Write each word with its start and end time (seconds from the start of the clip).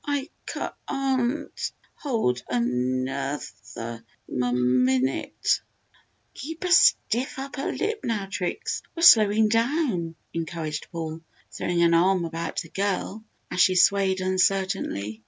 "I 0.03 0.31
ca 0.47 0.73
an 0.89 1.51
t 1.55 1.63
hold 1.93 2.41
ano 2.49 3.35
oth 3.35 3.77
er 3.77 4.03
m 4.27 4.43
m 4.43 4.83
min 4.83 5.07
ute!" 5.07 5.61
"Keep 6.33 6.63
a 6.63 6.71
stiff 6.71 7.37
upper 7.37 7.71
lip, 7.71 7.99
now, 8.03 8.27
Trix! 8.27 8.81
We're 8.95 9.03
slowing 9.03 9.47
down!" 9.47 10.15
encouraged 10.33 10.87
Paul, 10.91 11.21
throwing 11.51 11.83
an 11.83 11.93
arm 11.93 12.25
about 12.25 12.61
the 12.61 12.69
girl 12.69 13.23
as 13.51 13.61
she 13.61 13.75
swayed 13.75 14.21
uncertainly. 14.21 15.19